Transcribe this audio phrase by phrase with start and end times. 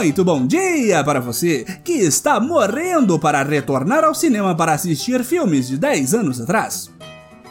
[0.00, 5.68] Muito bom dia para você que está morrendo para retornar ao cinema para assistir filmes
[5.68, 6.90] de 10 anos atrás.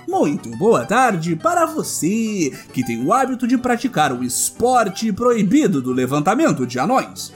[0.07, 5.93] Muito boa tarde para você que tem o hábito de praticar o esporte proibido do
[5.93, 7.31] levantamento de anões.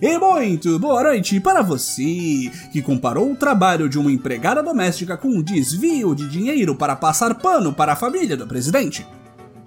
[0.00, 5.28] E muito boa noite para você que comparou o trabalho de uma empregada doméstica com
[5.28, 9.06] um desvio de dinheiro para passar pano para a família do presidente.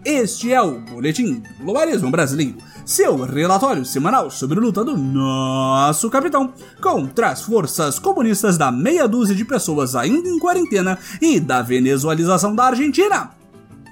[0.04, 2.58] Este é o Boletim Globalismo Brasileiro,
[2.90, 9.08] seu relatório semanal sobre a luta do nosso capitão contra as forças comunistas da meia
[9.08, 13.30] dúzia de pessoas ainda em quarentena e da venezualização da Argentina.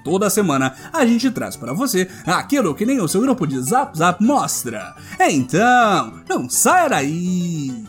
[0.02, 3.96] Toda semana a gente traz para você aquilo que nem o seu grupo de Zap
[3.96, 4.96] Zap mostra.
[5.20, 7.87] Então, não saia daí!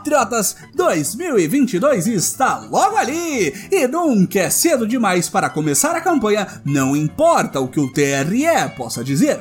[0.00, 3.52] Patriotas 2022 está logo ali!
[3.70, 8.46] E nunca é cedo demais para começar a campanha, não importa o que o TRE
[8.78, 9.40] possa dizer.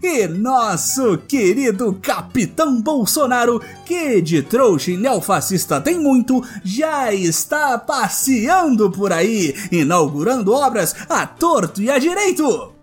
[0.00, 8.88] E nosso querido Capitão Bolsonaro, que de trouxa e neofascista tem muito, já está passeando
[8.88, 12.75] por aí, inaugurando obras a torto e a direito.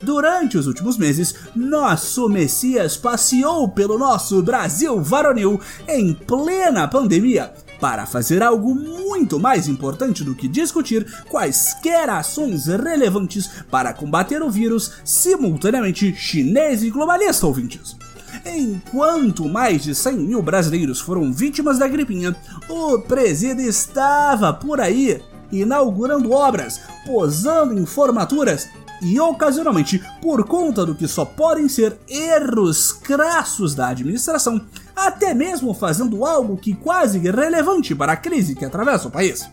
[0.00, 8.06] Durante os últimos meses, nosso Messias passeou pelo nosso Brasil varonil em plena pandemia para
[8.06, 14.92] fazer algo muito mais importante do que discutir quaisquer ações relevantes para combater o vírus
[15.04, 17.96] simultaneamente chinês e globalista, ouvintes.
[18.44, 22.36] Enquanto mais de 100 mil brasileiros foram vítimas da gripinha,
[22.68, 28.68] o presídio estava por aí inaugurando obras, posando em formaturas
[29.00, 35.72] e ocasionalmente, por conta do que só podem ser erros crassos da administração, até mesmo
[35.74, 39.48] fazendo algo que quase relevante para a crise que atravessa o país.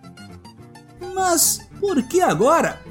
[1.14, 2.85] Mas por que agora?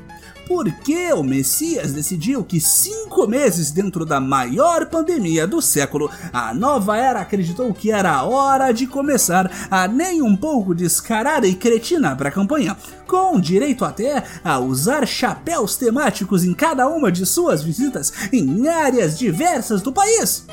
[0.47, 6.53] Por que o Messias decidiu que cinco meses dentro da maior pandemia do século, a
[6.53, 12.15] nova era acreditou que era hora de começar a nem um pouco descarada e cretina
[12.15, 17.63] para a campanha, com direito até a usar chapéus temáticos em cada uma de suas
[17.63, 20.45] visitas em áreas diversas do país?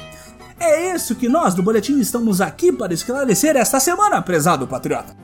[0.57, 5.20] É isso que nós do Boletim estamos aqui para esclarecer esta semana, prezado patriota.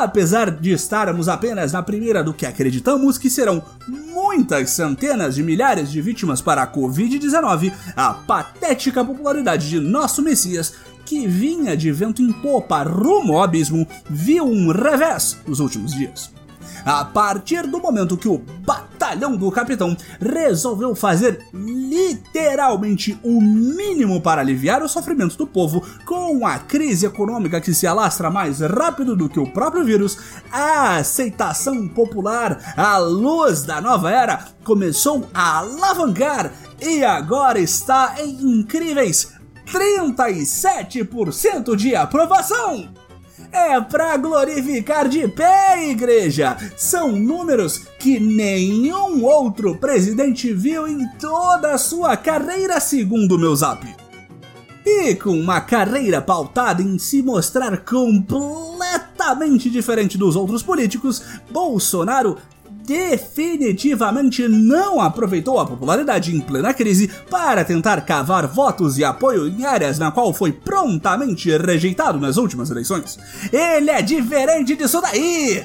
[0.00, 5.90] Apesar de estarmos apenas na primeira do que acreditamos que serão muitas centenas de milhares
[5.92, 12.22] de vítimas para a Covid-19, a patética popularidade de nosso Messias, que vinha de vento
[12.22, 16.32] em popa rumo ao abismo, viu um revés nos últimos dias.
[16.84, 18.38] A partir do momento que o
[19.12, 26.44] batalhão do capitão resolveu fazer literalmente o mínimo para aliviar o sofrimento do povo com
[26.46, 30.18] a crise econômica que se alastra mais rápido do que o próprio vírus,
[30.50, 38.60] a aceitação popular à luz da nova era começou a alavancar e agora está em
[38.60, 39.32] incríveis
[39.66, 43.01] 37% de aprovação!
[43.52, 46.56] É para glorificar de pé, igreja.
[46.76, 53.86] São números que nenhum outro presidente viu em toda a sua carreira, segundo meu zap.
[54.84, 62.36] E com uma carreira pautada em se mostrar completamente diferente dos outros políticos, Bolsonaro
[62.86, 69.64] definitivamente não aproveitou a popularidade em plena crise para tentar cavar votos e apoio em
[69.64, 73.18] áreas na qual foi prontamente rejeitado nas últimas eleições.
[73.52, 75.64] Ele é diferente disso daí!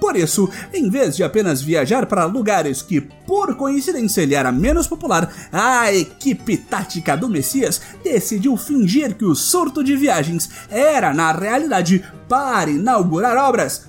[0.00, 4.86] Por isso, em vez de apenas viajar para lugares que, por coincidência, ele era menos
[4.86, 11.32] popular, a equipe tática do Messias decidiu fingir que o surto de viagens era, na
[11.32, 13.87] realidade, para inaugurar obras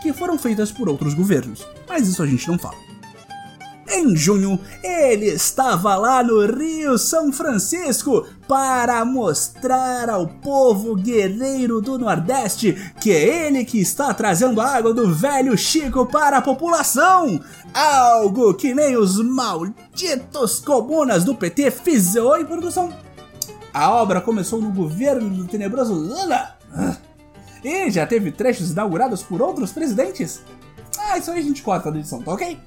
[0.00, 2.76] que foram feitas por outros governos mas isso a gente não fala.
[3.92, 11.98] Em junho, ele estava lá no Rio São Francisco para mostrar ao povo guerreiro do
[11.98, 17.40] Nordeste que é ele que está trazendo a água do velho Chico para a população.
[17.74, 22.92] Algo que nem os malditos comunas do PT fizeram em produção.
[23.74, 26.56] A obra começou no governo do tenebroso Lula.
[27.62, 30.42] E já teve trechos inaugurados por outros presidentes.
[30.98, 32.58] Ah, isso aí a gente corta da edição, tá ok?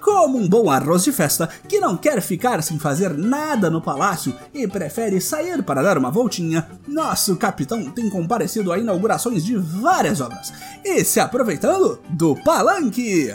[0.00, 4.34] Como um bom arroz de festa que não quer ficar sem fazer nada no palácio
[4.54, 10.20] e prefere sair para dar uma voltinha, nosso capitão tem comparecido a inaugurações de várias
[10.20, 10.52] obras
[10.84, 13.34] e se aproveitando do palanque.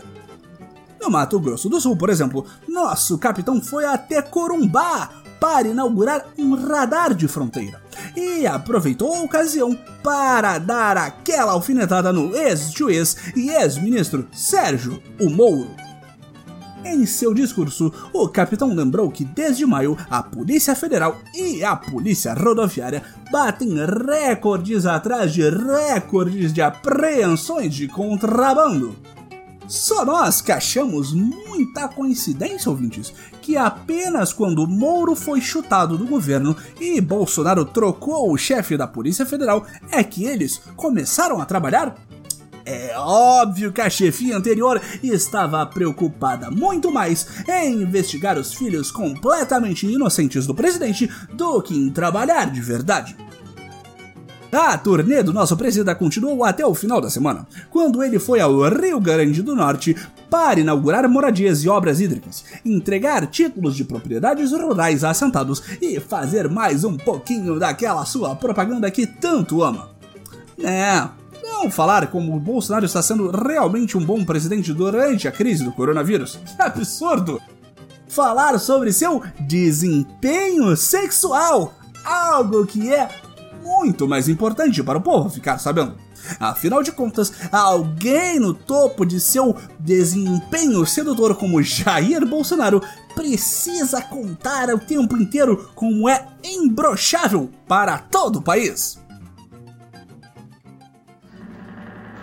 [0.99, 5.09] No Mato Grosso do Sul, por exemplo, nosso capitão foi até Corumbá
[5.39, 7.82] para inaugurar um radar de fronteira.
[8.15, 15.83] E aproveitou a ocasião para dar aquela alfinetada no ex-juiz e ex-ministro Sérgio o Mouro.
[16.85, 22.33] Em seu discurso, o capitão lembrou que desde maio a Polícia Federal e a Polícia
[22.33, 23.01] Rodoviária
[23.31, 23.73] batem
[24.05, 28.95] recordes atrás de recordes de apreensões de contrabando.
[29.67, 36.55] Só nós que achamos muita coincidência, ouvintes, que apenas quando Mouro foi chutado do governo
[36.79, 41.95] e Bolsonaro trocou o chefe da Polícia Federal é que eles começaram a trabalhar
[42.65, 49.85] é óbvio que a chefia anterior estava preocupada muito mais em investigar os filhos completamente
[49.85, 53.17] inocentes do presidente do que em trabalhar de verdade.
[54.53, 58.61] A turnê do nosso presidente continuou até o final da semana, quando ele foi ao
[58.69, 59.95] Rio Grande do Norte
[60.29, 66.47] para inaugurar moradias e obras hídricas, entregar títulos de propriedades rurais a assentados e fazer
[66.47, 69.89] mais um pouquinho daquela sua propaganda que tanto ama.
[70.59, 71.09] É,
[71.41, 75.71] não falar como o Bolsonaro está sendo realmente um bom presidente durante a crise do
[75.71, 76.39] coronavírus.
[76.55, 77.41] Que absurdo!
[78.07, 81.73] Falar sobre seu desempenho sexual,
[82.05, 83.09] algo que é
[83.63, 85.95] muito mais importante para o povo ficar sabendo.
[86.39, 92.81] Afinal de contas, alguém no topo de seu desempenho sedutor como Jair Bolsonaro
[93.15, 99.01] precisa contar o tempo inteiro como é imbrochável para todo o país.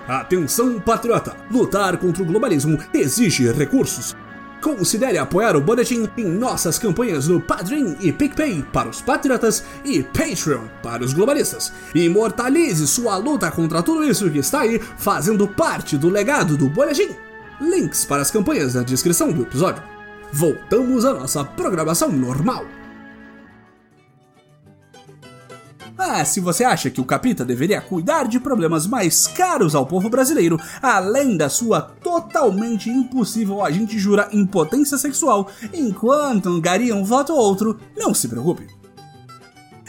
[0.09, 1.37] Atenção, patriota!
[1.51, 4.17] Lutar contra o globalismo exige recursos.
[4.61, 10.03] Considere apoiar o Boletim em nossas campanhas no Padrim e PicPay para os patriotas e
[10.03, 11.73] Patreon para os globalistas.
[11.95, 17.09] Imortalize sua luta contra tudo isso que está aí fazendo parte do legado do Boletim.
[17.59, 19.83] Links para as campanhas na descrição do episódio.
[20.31, 22.67] Voltamos à nossa programação normal.
[26.01, 30.09] Mas se você acha que o Capita deveria cuidar de problemas mais caros ao povo
[30.09, 37.33] brasileiro, além da sua totalmente impossível a gente jura impotência sexual, enquanto angaria um voto
[37.33, 38.67] ou outro, não se preocupe.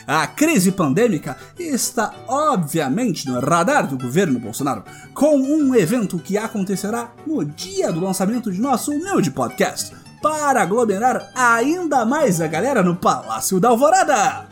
[0.05, 4.83] A crise pandêmica está obviamente no radar do governo Bolsonaro,
[5.13, 11.31] com um evento que acontecerá no dia do lançamento de nosso humilde podcast, para aglomerar
[11.33, 14.51] ainda mais a galera no Palácio da Alvorada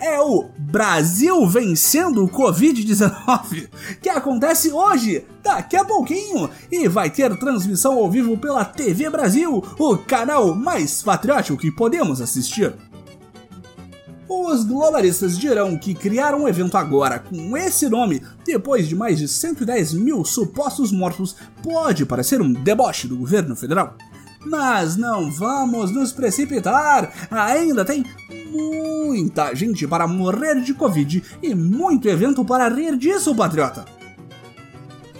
[0.00, 3.68] é o Brasil vencendo o Covid-19,
[4.00, 9.64] que acontece hoje, daqui a pouquinho, e vai ter transmissão ao vivo pela TV Brasil,
[9.76, 12.72] o canal mais patriótico que podemos assistir.
[14.28, 19.26] Os globalistas dirão que criar um evento agora com esse nome, depois de mais de
[19.26, 21.34] 110 mil supostos mortos,
[21.64, 23.96] pode parecer um deboche do governo federal.
[24.44, 28.04] Mas não vamos nos precipitar, ainda tem
[28.50, 33.99] muita gente para morrer de Covid e muito evento para rir disso, patriota.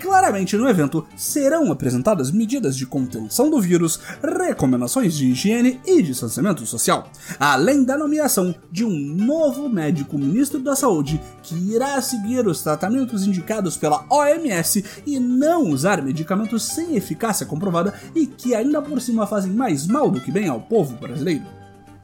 [0.01, 6.65] Claramente no evento serão apresentadas medidas de contenção do vírus, recomendações de higiene e distanciamento
[6.65, 12.63] social, além da nomeação de um novo médico ministro da Saúde que irá seguir os
[12.63, 19.03] tratamentos indicados pela OMS e não usar medicamentos sem eficácia comprovada e que ainda por
[19.03, 21.45] cima fazem mais mal do que bem ao povo brasileiro.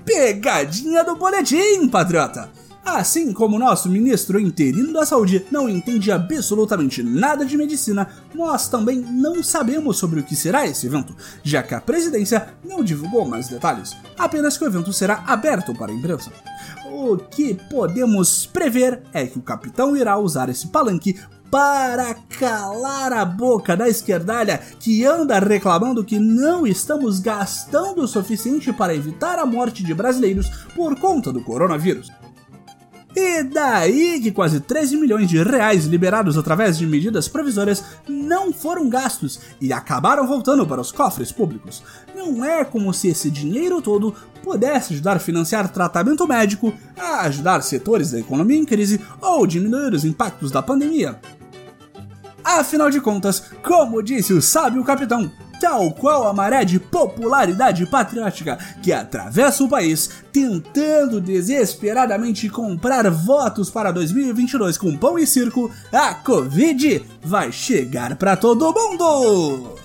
[0.05, 2.66] Pegadinha do boletim, patriota!
[2.87, 9.01] Assim como nosso ministro interino da saúde não entende absolutamente nada de medicina, nós também
[9.01, 11.13] não sabemos sobre o que será esse evento,
[11.43, 15.91] já que a presidência não divulgou mais detalhes, apenas que o evento será aberto para
[15.91, 16.31] a imprensa.
[16.93, 21.19] O que podemos prever é que o capitão irá usar esse palanque
[21.51, 28.73] para calar a boca da esquerdalha que anda reclamando que não estamos gastando o suficiente
[28.73, 32.13] para evitar a morte de brasileiros por conta do coronavírus.
[33.19, 38.91] E daí que quase 13 milhões de reais liberados através de medidas provisórias não foram
[38.91, 41.83] gastos e acabaram voltando para os cofres públicos.
[42.15, 47.63] Não é como se esse dinheiro todo pudesse ajudar a financiar tratamento médico, a ajudar
[47.63, 51.19] setores da economia em crise ou diminuir os impactos da pandemia.
[52.45, 58.59] Afinal de contas, como disse o sábio capitão, tal qual a maré de popularidade patriótica
[58.83, 66.15] que atravessa o país, tentando desesperadamente comprar votos para 2022 com pão e circo, a
[66.15, 69.77] Covid vai chegar para todo mundo!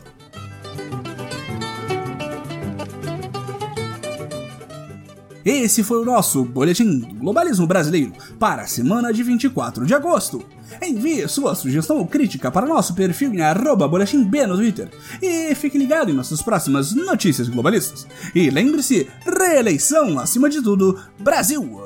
[5.44, 10.46] Esse foi o nosso Boletim do Globalismo Brasileiro para a semana de 24 de agosto.
[10.82, 14.90] Envie sua sugestão ou crítica para nosso perfil em arroba boletimb no Twitter.
[15.22, 18.08] E fique ligado em nossas próximas notícias globalistas.
[18.36, 21.80] E lembre-se, reeleição acima de tudo, Brasil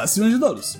[0.00, 0.78] acima de todos.